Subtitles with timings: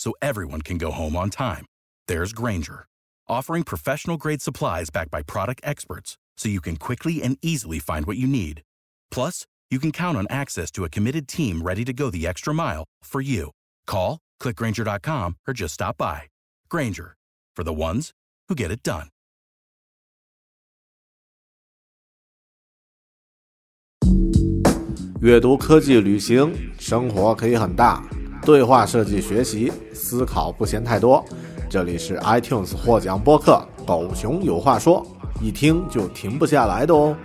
[0.00, 1.64] so everyone can go home on time,
[2.08, 2.86] there's Granger,
[3.28, 8.06] offering professional grade supplies backed by product experts so you can quickly and easily find
[8.06, 8.62] what you need.
[9.10, 12.54] Plus, you can count on access to a committed team ready to go the extra
[12.54, 13.50] mile for you.
[13.86, 16.22] Call, clickgranger.com, or just stop by.
[16.68, 17.16] Granger,
[17.56, 18.12] for the ones
[18.48, 19.08] who get it done.
[25.22, 28.06] 阅读、科技、旅行，生活可以很大。
[28.43, 31.23] 对话设计、学习、思考不嫌太多。
[31.69, 35.05] 这里是 iTunes 获奖播客《狗熊有话说》，
[35.43, 37.15] 一听就停不下来的哦。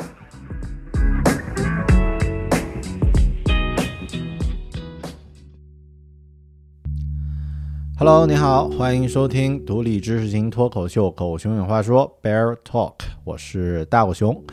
[7.98, 12.92] Hello，你好，欢迎收听独立知识型脱口秀《狗熊有话说》（Bear Talk），
[13.24, 14.44] 我是大狗熊。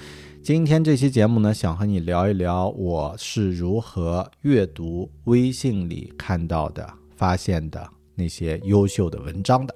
[0.44, 9.74] 今天这期节目呢，想和你聊一聊我是如何阅读微信里看到的、发现的那些优秀的文章的。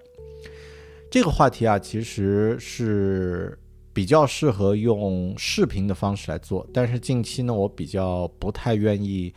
[1.10, 3.58] 这个话题啊，其实是
[3.94, 9.34] 比较适合用视频的方式来做，但是近期呢，我比较不太愿意，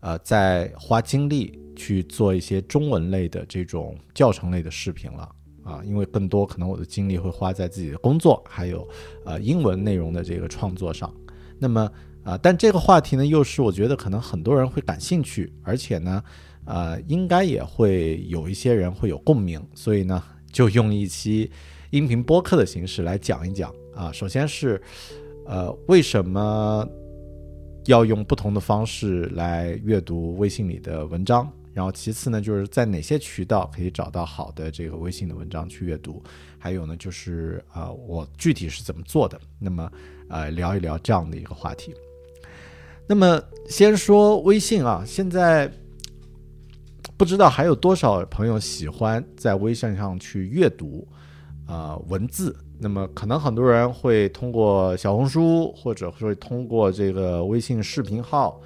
[0.00, 5.30] 呃，再花精力去做一些中文类的这种教程类的视频了。
[5.70, 8.86] 啊，因为更多可能我的精力会花在自己的工作，还有
[9.24, 11.12] 呃英文内容的这个创作上。
[11.60, 11.88] 那么
[12.24, 16.22] 啊，但这个话题呢，又是我觉得可能很多人会感兴趣，而且呢，
[16.64, 19.62] 呃，应该也会有一些人会有共鸣。
[19.74, 20.20] 所以呢，
[20.50, 21.50] 就用一期
[21.90, 24.10] 音频播客的形式来讲一讲啊。
[24.10, 24.80] 首先是
[25.46, 26.86] 呃，为什么
[27.86, 31.50] 要用不同的方式来阅读微信里的文章？
[31.72, 36.22] 然后其次呢，就是在哪些渠道可以找到好的这个微信的文章去阅读？
[36.58, 39.40] 还有呢，就是啊，我具体是怎么做的？
[39.58, 39.90] 那么，
[40.28, 41.94] 呃，聊一聊这样的一个话题。
[43.06, 45.70] 那么，先说微信啊，现在
[47.16, 51.06] 不知道还有多少朋友喜欢在微信上去阅读
[51.66, 52.56] 啊文字？
[52.78, 58.60] 那么，可能很多人会通过小红书，或者会通过这个微信视频号。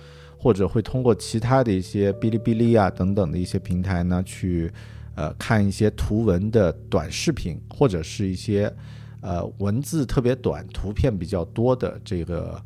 [0.45, 4.71] 或者会通过其他的一些哔哩哔哩啊等等的一些平台呢，去
[5.15, 8.71] 呃看一些图文的短视频，或者是一些
[9.23, 12.63] 呃文字特别短、图片比较多的这个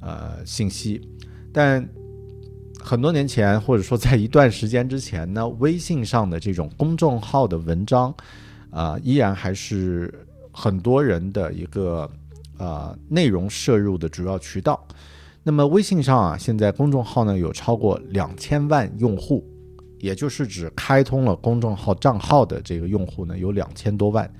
[0.00, 1.00] 呃信息。
[1.50, 1.88] 但
[2.78, 8.14] 很多年前，或者说在一段时间之前呢，微信上的这种公众号的文章
[8.68, 10.12] 啊，依然还是
[10.52, 12.06] 很多人的一个
[12.58, 14.86] 呃内容摄入的主要渠道。
[15.44, 19.44] 那么微信上啊，现在公众号呢有超过两千万用户，
[19.98, 24.32] 也就是指开通了公众号账号的这个用户呢有两千多万，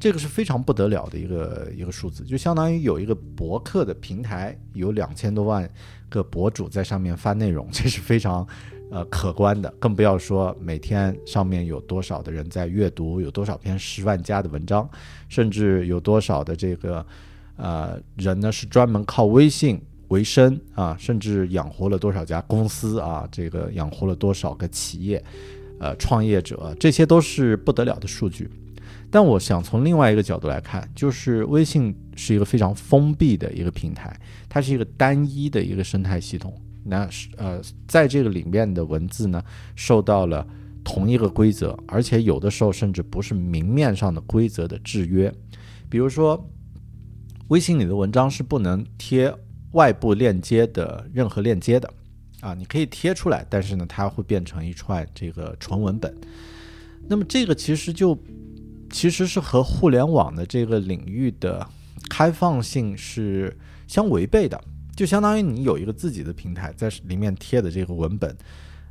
[0.00, 5.70] 这个是非常不得了的一个一个数字，就相当于有一个博客的平台有两千多万
[6.08, 8.44] 个博主在上面发内容， 这是非常
[8.90, 14.90] 呃可观的，更不要说每天上面有多少的人在阅读，有多少篇十万加的文章，
[15.28, 17.06] 甚至有多少的这个
[17.54, 19.80] 呃人呢是专门靠微信。
[20.08, 23.28] 为生啊，甚至养活了多少家公司啊？
[23.30, 25.22] 这个养活了多少个企业，
[25.78, 28.50] 呃，创业者，这些都是不得了的数据。
[29.10, 36.54] 但我想从另外一个角度来看，就是微信是一个非常封闭的一个平台，它是一个单一的一个生态系统。
[36.84, 39.42] 那呃，在这个里面的文字呢，
[39.76, 40.46] 受到了
[40.84, 45.32] 同一个规则，而且有的时候甚至不是明面上的规则的制约。
[45.90, 46.48] 比如说，
[47.48, 49.34] 微信里的文章是不能贴。
[49.72, 51.92] 外部链接的任何链接的，
[52.40, 56.14] 啊，你可以贴出来，但是呢，它会变成一串这个纯文本。
[57.06, 58.18] 那么这个其实就
[58.90, 61.66] 其实是和互联网的这个领域的
[62.08, 63.54] 开放性是
[63.86, 64.58] 相违背的，
[64.96, 68.34] 就相当于你有一个自己的平台，在里面贴的这个文本，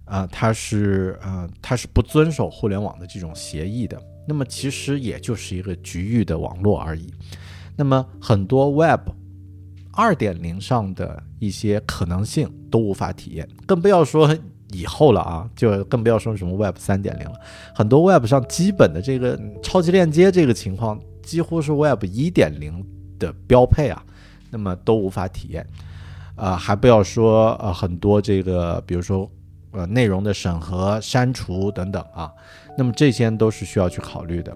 [0.06, 4.00] 啊，它是呃，它是不遵守互联网的这种协议的。
[4.28, 7.12] 那么其实也就是一个局域的网络而已。
[7.76, 9.10] 那么很多 Web。
[9.98, 14.30] 二点零上的一些可能性都无法体验，更不要说
[14.72, 15.50] 以后了啊！
[15.56, 17.34] 就更不要说什么 Web 三点零了。
[17.74, 22.86] 很多 Web 上基本的这个超级链接这个情况，几乎是 Web 一点零
[23.18, 24.04] 的标配啊，
[24.52, 25.66] 那么都无法体验。
[26.36, 29.28] 呃，还不要说呃很多这个，比如说
[29.72, 32.32] 呃内容的审核、删除等等啊，
[32.78, 34.56] 那么这些都是需要去考虑的。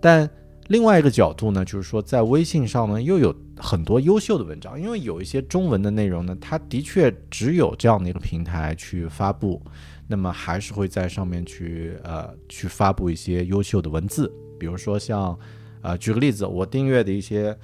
[0.00, 0.30] 但
[0.68, 9.60] 另外一个角度呢，就是说在微信上呢又有很多优秀的文章，因为有一些中文的内容呢，它的确只有这样的一个平台去发布，
[10.06, 15.38] 那么还是会在上面去呃去发布一些优秀的文字，比如说像
[15.82, 17.56] 呃举个例子，我订阅的一些。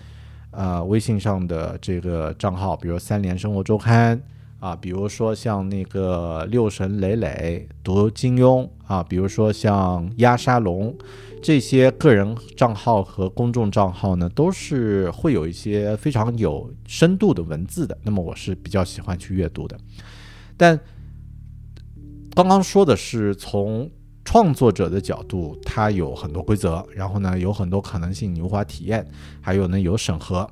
[0.57, 4.23] 呃，微信上的这个账号，比如三联生活周刊
[4.65, 10.97] 啊，比如说像那个六神磊磊读金庸啊，比如说像鸭沙龙
[11.43, 17.99] 这些个人账号和公众账号呢，都是会有一些非常有深度的文字的。
[18.05, 19.77] 那么我是比较喜欢去阅读的。
[20.57, 20.81] 但
[22.35, 23.91] 刚刚说的是从
[24.25, 29.07] 创作者的角度，它有很多规则，然后呢，有很多可能性你无法体验，
[29.43, 30.51] 还有呢有审核。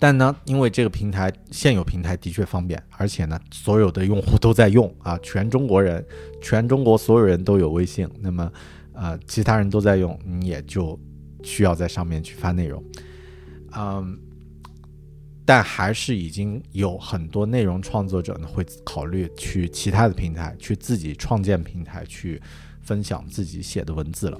[0.00, 6.04] 但呢，因为这个平台现有平台的确方便，而且呢，所有的用户都在用啊，全中国人，
[6.40, 8.52] 全中国所有人都有微信，那么，
[8.92, 10.96] 呃，其他人都在用，你也就
[11.42, 12.80] 需要在上面去发内容，
[13.76, 14.16] 嗯，
[15.44, 22.40] 但还是已经有很多内容创作者呢会考虑去其他的平台，去自己创建平台去
[22.82, 24.38] 分享自己写的文字了。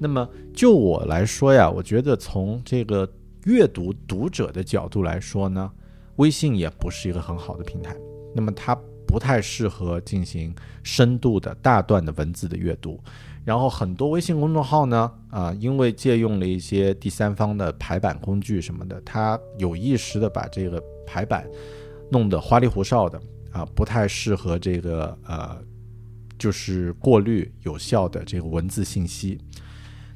[0.00, 3.08] 那么就我来说呀，我觉得从这个。
[3.48, 5.72] 阅读读者的角度来说呢，
[6.16, 7.96] 微信也不是一个很好的平台。
[8.34, 13.00] 那么它不太适合进行深度的大段的文字的阅读。
[13.46, 21.48] 然后很多微信公众号呢，啊，因为借用了一些第三方的排版工具什么的，它有意识的把这个排版
[22.10, 23.18] 弄得花里胡哨的
[23.50, 25.56] 啊，不太适合这个呃，
[26.38, 29.40] 就是过滤有效的这个文字信息。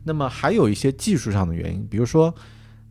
[0.05, 2.35] 那么还有一些技术上的原因，比如说。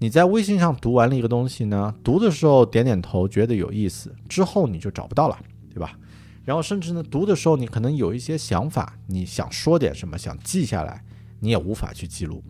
[0.01, 5.37] 你在微信上读完了一个东西呢，读的时候点点头，觉得有意思，之后你就找不到了，
[5.71, 5.95] 对吧？
[6.43, 11.03] 然后甚至呢，读的时候你可能有一些想法，你想说点什么，想记下来，
[11.39, 12.43] 你也无法去记录。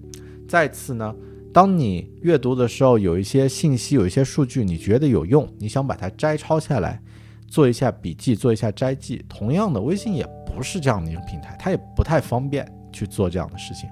[0.48, 1.14] 再次呢，
[1.54, 7.02] 当你阅读的时候，有一些信息，有一些数据，你觉得有用，你想把它摘抄下来，
[7.50, 9.26] 做一下笔记，做一下摘记。
[9.28, 13.90] 同样的，微信也不是这样的一个平台，它也不太方便去做这样的事情，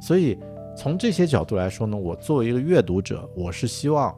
[0.00, 0.36] 所以。
[0.76, 4.14] 从这些角度来说呢，我作为一个阅读者，我是希望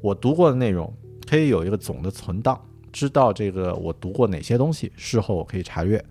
[0.00, 0.92] 我读过的内容
[1.28, 2.58] 可以有一个总的存档，
[2.90, 6.02] 知道这个我读过哪些东西，事后我可以查阅。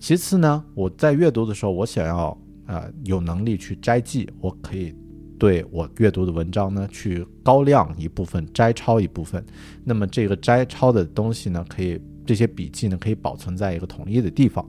[0.00, 2.36] 其次呢，我在阅读的时候，我想要
[2.66, 4.92] 呃有能力去摘记，我可以
[5.38, 9.44] 对我阅读的文章呢去高亮一部分，摘抄一部分。
[9.84, 14.62] 那么这个摘抄的东西呢，可以这些笔记呢可以保存在一个统一的地方。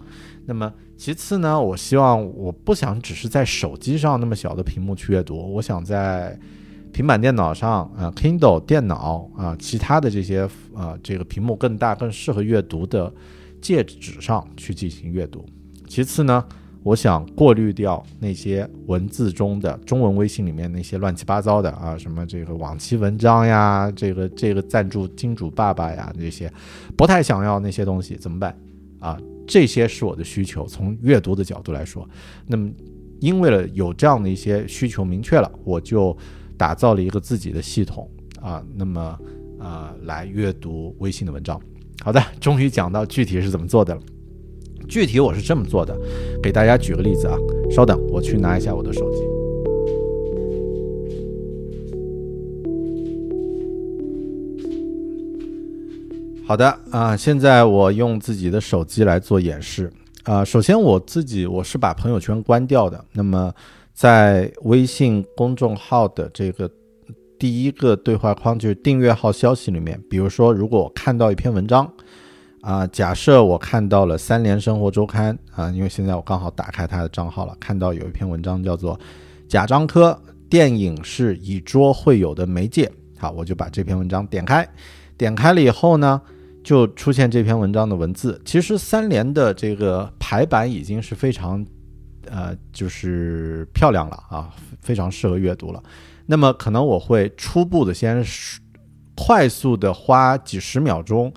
[0.45, 6.39] 那么其次呢，我希望我不想只是在手机上那么小的屏幕去阅读，我想在
[6.94, 13.13] 平板电脑上啊，Kindle 电脑啊，其他的这些啊，这个屏幕更大、更适合阅读的
[13.61, 15.45] 介质上去进行阅读。
[15.85, 16.45] 其次呢，
[16.83, 26.51] 我想过滤掉那些文字中的中文微信里面那些乱七八糟的啊，什么这个往期文章呀，这个这个赞助金主爸爸呀这些，
[26.95, 28.57] 不太想要那些东西，怎么办
[28.99, 29.19] 啊？
[29.45, 32.07] 这些是我的需求，从阅读的角度来说，
[32.47, 32.71] 那么
[33.19, 36.15] 因为了有这样的一些需求明确了，我就
[36.55, 38.09] 打造了一个自己的系统
[38.39, 39.19] 啊，那么
[39.59, 41.59] 呃来阅读微信的文章。
[42.01, 44.01] 好的，终于讲到具体是怎么做的了。
[44.89, 45.95] 具体我是这么做的，
[46.41, 47.37] 给大家举个例子啊，
[47.69, 49.19] 稍等，我去拿一下我的手机。
[56.43, 59.91] 好的啊，现在我用自己的手机来做演示
[60.23, 60.43] 啊。
[60.43, 63.05] 首先我自己我是把朋友圈关掉的。
[63.13, 63.53] 那么
[63.93, 66.67] 在微信公众号的这个
[67.37, 71.87] 第一个对话框，就是订阅号消息里面，比如说如果我看到一篇文章
[72.61, 78.97] 啊，假设我看到了三联生活周刊啊，因为现在我刚好打开他的账号了，看到有一篇文章叫做
[79.47, 82.85] 《贾樟柯电影是以桌会友的媒介》，
[83.19, 84.68] 好，我就把这篇文章点开，
[85.18, 86.21] 点开了以后呢。
[86.61, 91.66] 就出现这篇文章的文字，其实三联的这个排版已经是非常，
[92.28, 95.81] 呃，就是漂亮了啊，非常适合阅读了。
[96.25, 98.23] 那么可能我会初步的先
[99.16, 101.33] 快速的花几十秒钟，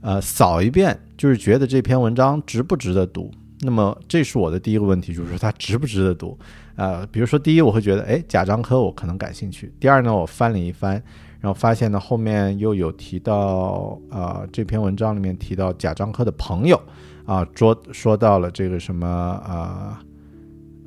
[0.00, 3.30] 呃，扫一遍，就是觉得这篇文章值不值得读。
[3.60, 6.38] 那么这是我的第一个问题，就是它值不值得读？
[6.76, 9.72] 呃，比如说第一，我会觉得，哎，贾樟柯我可能感兴趣。
[9.78, 11.02] 第二呢，我翻了一翻。
[11.42, 16.78] 然后发现呢，后面又有提到，呃，这篇文章里面提到贾樟柯的朋友，
[17.24, 19.06] 啊，说说到了这个什么，
[19.48, 19.96] 呃，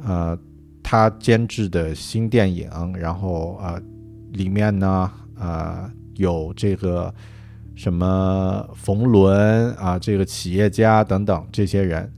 [0.05, 0.39] 呃，
[0.83, 3.81] 他监制的新电影，然后呃，
[4.33, 7.11] 里面呢，呃，有这个
[7.75, 12.11] 什么冯仑啊，这个企业家等等这些人。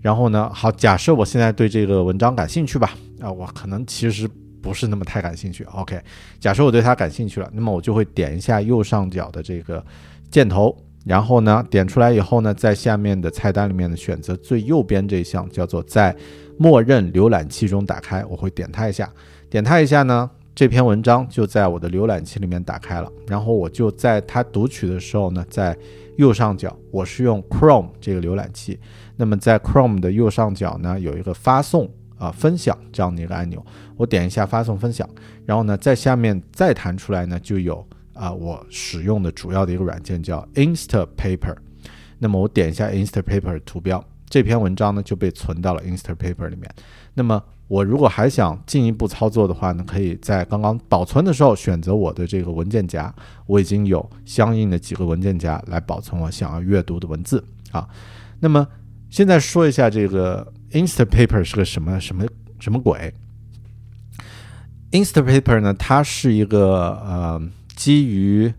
[0.00, 4.28] 然后呢，好，假设我现在对这个文章感兴趣吧，啊，我可能其实
[4.62, 5.64] 不是那么太感兴趣。
[5.64, 6.00] OK，
[6.38, 9.84] 假设我对它感兴趣了，那么我就会点一下右上角的这个
[10.30, 16.14] 箭头，然后呢，点出来以后呢，在下面的菜单里面呢，选择最右边这一项，叫做在
[16.58, 19.10] 默认浏览器中打开，我会点它一下，
[19.50, 25.78] 点它一下呢，这篇文章就在我的浏览器里面打开了，然后我就在它读取的时候呢，在
[26.16, 28.76] 右上角，我是用 Chrome 这个浏览器。
[29.14, 33.64] 那么在 Chrome 的右上角呢，有一个发送啊分享这样的一个按钮，
[33.96, 35.08] 我点一下发送分享，
[35.46, 41.54] 然后呢，在下面再弹出来呢，就有啊我使用的主要的一个软件叫 Instapaper。
[42.18, 46.68] 那么我点一下 Instapaper 图标，这篇文章呢就被存到了 Instapaper 里面。
[47.14, 53.14] 那么我如果还想进一步操作的话呢，可以在刚刚保存的时候选择我的这个文件夹，
[53.46, 57.86] 我已经有相应的几个文件夹来保存我想要阅读的文字啊。
[58.40, 58.66] 那么
[59.10, 62.24] 现在说一下这个 Instapaper 是个什么什么
[62.58, 63.12] 什么鬼
[64.90, 67.42] ？Instapaper 呢，它是一个呃
[67.76, 68.50] 基于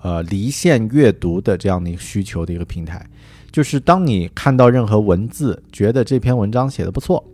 [0.00, 3.04] 呃离线阅读的这样的一个需求的一个平台。
[3.50, 7.24] 就是当你看到任何文字，觉得这篇文章写的不错，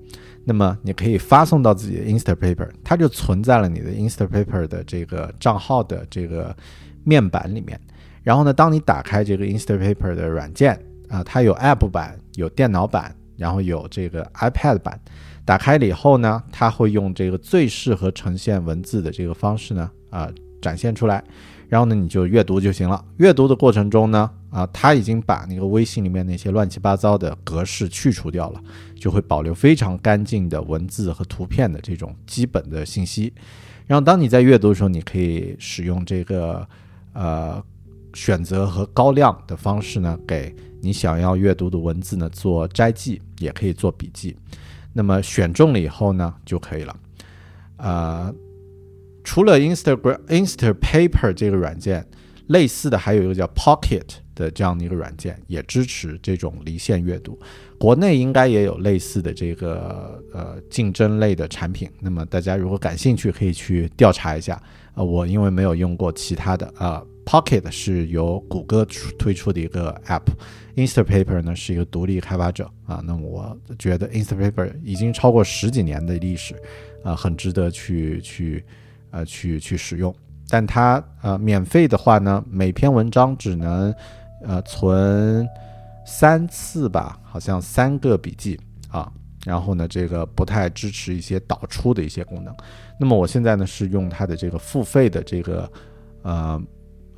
[0.45, 6.57] 那么你可以发送到自己的 Instapaper，它就存在了你的 Instapaper 的这个账号的这个
[7.05, 7.81] 面板里面。
[8.23, 12.19] 然后呢，当你打开这个 Instapaper 的软件啊，它有 App 版。
[12.37, 14.99] 有电脑版，然后有这个 iPad 版，
[15.45, 20.33] 打开了以后呢，它会用这个最适合呈现文字的这个方式呢，啊，
[20.63, 21.23] 展现出来，
[21.73, 23.03] 然后呢，你就阅读就行了。
[23.17, 28.61] 阅读的过程中呢，啊，它已经把那个微信里面那些乱七八糟的格式去除掉了，
[28.95, 33.33] 就会保留非常干净的文字和图片的这种基本的信息。
[33.87, 36.69] 然后当你在阅读的时候，你可以使用这个
[37.15, 37.65] 呃
[38.13, 40.55] 选择和高亮的方式呢，给。
[40.85, 44.37] 你想要阅读的文字呢，做摘记也可以做笔记，
[44.93, 46.97] 那么选中了以后呢，就可以了。
[47.77, 48.35] 呃，
[49.25, 52.07] 除了 Instagram Instapaper 这个软件，
[52.49, 54.03] 类似的还有一个叫 Pocket
[54.35, 57.39] 的这样的一个软件，也支持这种离线阅读。
[57.79, 61.89] 国内应该也有类似的这个呃竞争类的产品。
[62.01, 64.61] 那么大家如果感兴趣，可以去调查一下。
[64.95, 68.87] 呃，我因为没有用过其他的啊，Pocket 是由谷歌
[69.19, 70.23] 推出的一个 App。
[70.77, 76.55] Instapaper 呢是一个独立开发者啊，那我觉得 Instapaper 已经超过十几年的历史，
[77.03, 78.65] 啊，很值得去去
[79.13, 80.13] 呃去去使用。
[80.49, 83.95] 但它呃免费的话呢，每篇文章只能
[84.43, 85.49] 呃存
[86.05, 88.59] 三次吧，好像三个笔记
[88.91, 89.09] 啊。
[89.45, 92.53] 然后呢，这个不太支持一些导出的一些功能。
[92.99, 95.73] 那么我现在呢是用它的这个付费的这个
[96.23, 96.61] 呃。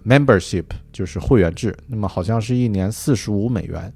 [0.06, 3.90] Membership 就是会员制，那么好像是一年四十五美元，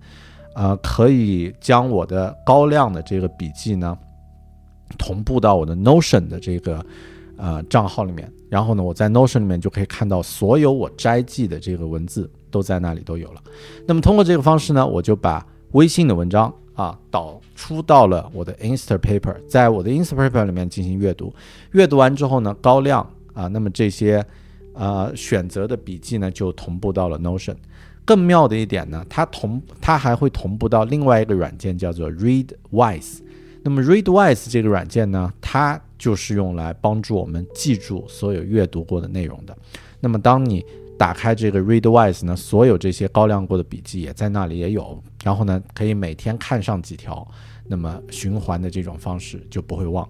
[0.55, 3.95] 呃，可以将我的高亮的这个笔记呢
[4.97, 6.83] 同步到我的 Notion 的这个
[7.39, 13.43] 呃账号里面，然后呢，我在 Notion 里面就可以看到所有我摘记的这个文字都在那里都有了。
[13.87, 21.33] 那么通过这个方式呢，我就把微信的文章啊导出到了我的 Instapaper，在我的 Instapaper 里面进行阅读，
[21.73, 24.23] 阅读完之后呢，高亮啊，那么这些。
[24.81, 27.57] 呃，选择的笔记呢就同步到了 Notion。
[28.05, 33.19] 更妙的一点呢，它同它还会同步到另外一个软件，叫做 Readwise。
[33.69, 39.55] 那么 Readwise 这个软件呢，它就是用来帮助我们记住所有阅读过的内容的。
[40.01, 40.65] 那么当你
[40.97, 44.99] 打开这个 Readwise 呢，所有这些高亮过的笔记也在那里也有。
[45.23, 47.29] 然后呢，可以每天看上几条，
[47.67, 50.09] 那么循环的这种方式就不会忘。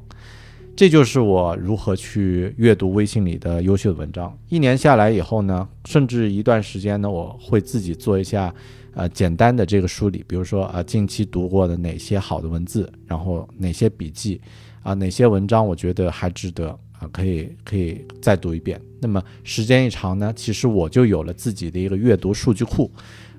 [0.76, 4.38] 这就是我如何去阅读微信里的优秀的文章。
[4.48, 8.54] 一年下来以后呢，甚至一段时间呢，我会自己做一下，
[8.99, 10.25] 呃，简单的这个梳理。
[10.26, 14.40] 比如说，啊，近期读过的哪些好的文字，然后哪些笔记，
[14.83, 18.81] 啊，哪些文章我觉得还值得，啊，可以可以再读一遍。
[19.00, 22.90] 那么时间一长呢，其实我就有了自己的一个阅读数据库，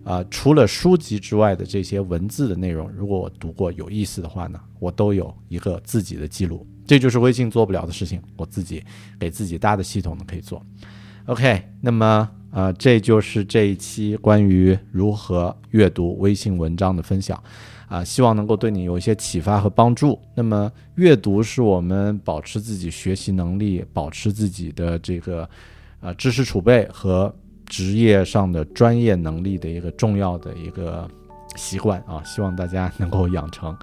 [0.05, 6.65] 啊，除了书籍之外的这些文字的内容，如果我读过有意思的话呢，我都有一个自己的记录。
[6.87, 8.81] 这就是微信做不了的事情，我自己
[9.19, 10.65] 给自己搭的系统呢可以做。
[11.29, 17.39] OK，那么呃，这就是这一期关于如何阅读微信文章的分享
[17.87, 20.19] 啊，希望能够对你有一些启发和帮助。
[20.33, 25.47] 那么阅读是我们保持自己学习能力、保持自己的这个
[25.99, 27.31] 呃知识储备和
[27.67, 31.07] 职业上的专业能力的一个重要的一个
[31.55, 33.77] 习惯啊，希望大家能够养成。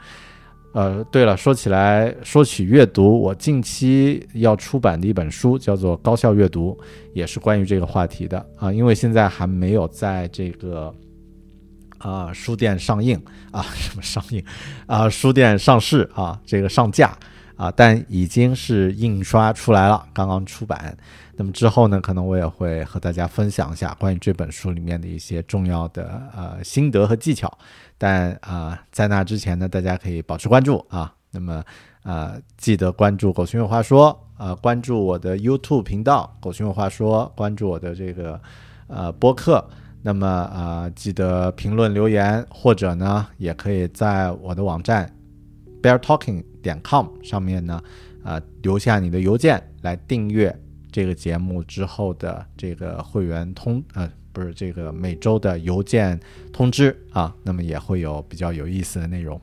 [0.77, 6.77] 呃，对了，说起来说起阅读，我近期要出版的一本书叫做《高效阅读》，
[7.15, 8.71] 也是关于这个话题的啊。
[8.71, 10.95] 因为现在还没有在这个
[11.97, 13.19] 啊书店上映
[13.53, 14.45] 啊，什么上映
[14.85, 17.17] 啊，书店上市啊，这个上架
[17.57, 20.97] 啊，但已经是印刷出来了，刚刚出版。
[21.39, 27.59] 那么之后呢，可能我也会和大家分享一下关于这本书里面的一些重要的呃心得和技巧。
[27.99, 31.13] 但啊，在那之前呢，大家可以保持关注啊。
[31.31, 31.63] 那么
[32.03, 38.41] 啊，记得关注“狗熊有话说”啊，关注我的 YouTube 频道“狗熊有话说”，关注我的这个
[38.87, 39.67] 呃播客。
[40.03, 45.13] 那么啊，记得评论留言，或者呢，也可以在我的网站
[45.83, 47.81] beartalking 点 com 上面呢
[48.23, 50.55] 啊留下你的邮件来订阅
[50.91, 54.11] 这个节目之后的这个会员通呃。
[54.37, 56.21] 不是这个每周的邮件
[56.53, 59.41] 通知啊，那么也会有比较有意思的内容。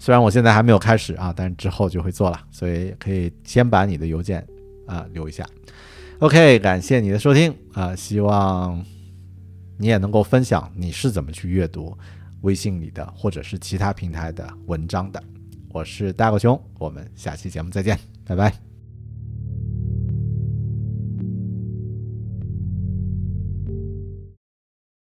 [0.00, 4.44] 虽然我现在还没有开始啊，但是之后就会做了，所以可以先把你的邮件
[4.84, 5.46] 啊留一下。
[6.18, 8.84] OK，感谢你的收听啊，希望
[9.78, 11.96] 你也能够分享你是怎么去阅读
[12.40, 15.22] 微信里的或者是其他平台的文章的。
[15.71, 18.53] 我是大狗熊，我们下期节目再见，拜拜。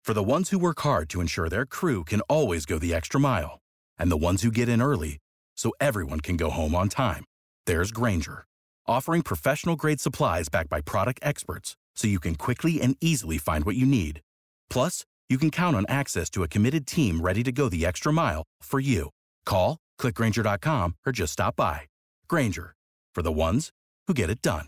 [0.02, 3.20] For the ones who work hard to ensure their crew can always go the extra
[3.20, 3.60] mile,
[3.96, 5.18] and the ones who get in early
[5.54, 7.24] so everyone can go home on time,
[7.64, 8.44] there's Granger,
[8.86, 13.64] offering professional grade supplies backed by product experts so you can quickly and easily find
[13.64, 14.20] what you need.
[14.68, 18.12] Plus, you can count on access to a committed team ready to go the extra
[18.12, 19.10] mile for you.
[19.44, 21.81] Call, clickgranger.com, or just stop by.
[22.27, 22.75] Granger,
[23.13, 23.69] for the ones
[24.07, 24.67] who get it done.